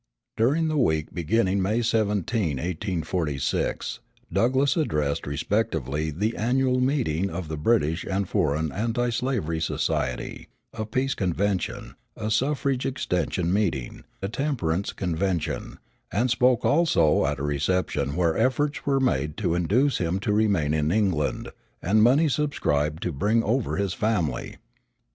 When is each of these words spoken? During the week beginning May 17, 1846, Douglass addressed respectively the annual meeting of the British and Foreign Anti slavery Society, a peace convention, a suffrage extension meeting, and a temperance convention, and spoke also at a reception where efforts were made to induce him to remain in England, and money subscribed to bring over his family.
During 0.35 0.67
the 0.67 0.79
week 0.79 1.13
beginning 1.13 1.61
May 1.61 1.83
17, 1.83 2.57
1846, 2.57 3.99
Douglass 4.33 4.75
addressed 4.75 5.27
respectively 5.27 6.09
the 6.09 6.35
annual 6.37 6.79
meeting 6.81 7.29
of 7.29 7.47
the 7.49 7.55
British 7.55 8.03
and 8.09 8.27
Foreign 8.27 8.71
Anti 8.71 9.11
slavery 9.11 9.59
Society, 9.61 10.47
a 10.73 10.87
peace 10.87 11.13
convention, 11.13 11.93
a 12.17 12.31
suffrage 12.31 12.83
extension 12.83 13.53
meeting, 13.53 13.97
and 13.97 14.05
a 14.23 14.27
temperance 14.27 14.91
convention, 14.91 15.77
and 16.11 16.31
spoke 16.31 16.65
also 16.65 17.27
at 17.27 17.37
a 17.37 17.43
reception 17.43 18.15
where 18.15 18.35
efforts 18.35 18.87
were 18.87 18.99
made 18.99 19.37
to 19.37 19.53
induce 19.53 19.99
him 19.99 20.19
to 20.21 20.33
remain 20.33 20.73
in 20.73 20.91
England, 20.91 21.49
and 21.79 22.01
money 22.01 22.27
subscribed 22.27 23.03
to 23.03 23.11
bring 23.11 23.43
over 23.43 23.77
his 23.77 23.93
family. 23.93 24.57